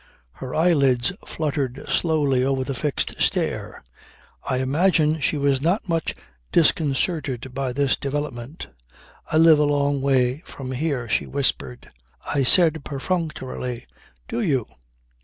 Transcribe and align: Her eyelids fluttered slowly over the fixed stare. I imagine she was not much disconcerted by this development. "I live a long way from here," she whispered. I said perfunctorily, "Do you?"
Her 0.31 0.55
eyelids 0.55 1.11
fluttered 1.27 1.85
slowly 1.87 2.43
over 2.43 2.63
the 2.63 2.73
fixed 2.73 3.21
stare. 3.21 3.83
I 4.43 4.57
imagine 4.57 5.19
she 5.19 5.37
was 5.37 5.61
not 5.61 5.87
much 5.87 6.15
disconcerted 6.51 7.53
by 7.53 7.71
this 7.71 7.95
development. 7.97 8.65
"I 9.31 9.37
live 9.37 9.59
a 9.59 9.63
long 9.63 10.01
way 10.01 10.41
from 10.43 10.71
here," 10.71 11.07
she 11.07 11.27
whispered. 11.27 11.91
I 12.33 12.41
said 12.41 12.83
perfunctorily, 12.83 13.85
"Do 14.27 14.41
you?" 14.41 14.65